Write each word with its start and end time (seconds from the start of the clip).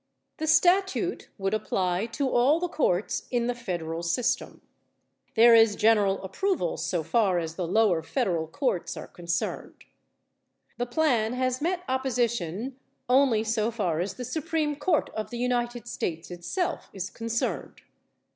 The 0.37 0.47
statute 0.47 1.29
would 1.37 1.53
apply 1.53 2.07
to 2.07 2.27
all 2.27 2.59
the 2.59 2.67
courts 2.67 3.27
in 3.29 3.45
the 3.45 3.53
federal 3.53 4.01
system. 4.01 4.63
There 5.35 5.53
is 5.53 5.75
general 5.75 6.23
approval 6.23 6.77
so 6.77 7.03
far 7.03 7.37
as 7.37 7.53
the 7.53 7.67
lower 7.67 8.01
federal 8.01 8.47
courts 8.47 8.97
are 8.97 9.05
concerned. 9.05 9.83
The 10.79 10.87
plan 10.87 11.33
has 11.33 11.61
met 11.61 11.83
opposition 11.87 12.79
only 13.07 13.43
so 13.43 13.69
far 13.69 13.99
as 13.99 14.15
the 14.15 14.25
Supreme 14.25 14.75
Court 14.75 15.11
of 15.11 15.29
the 15.29 15.37
United 15.37 15.87
States 15.87 16.31
itself 16.31 16.89
is 16.93 17.11
concerned. 17.11 17.83